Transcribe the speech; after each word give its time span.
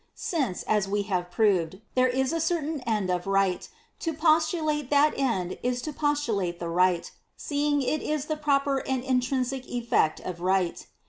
Since, 0.15 0.63
as 0.63 0.87
we 0.87 1.03
have 1.03 1.29
proved, 1.29 1.79
there 1.93 2.07
is 2.07 2.33
a 2.33 2.39
certain 2.41 2.81
end 2.87 3.11
of 3.11 3.27
Right, 3.27 3.69
to 3.99 4.15
postulate 4.15 4.89
that 4.89 5.13
end 5.15 5.59
is 5.61 5.79
to 5.83 5.93
postulate 5.93 6.57
the 6.59 6.69
Right, 6.69 7.11
seeing 7.37 7.83
it 7.83 8.01
is 8.01 8.25
the 8.25 8.35
proper 8.35 8.79
and 8.79 9.03
intrinsic 9.03 9.67
effect 9.67 10.19
of 10.19 10.41
Right. 10.41 10.87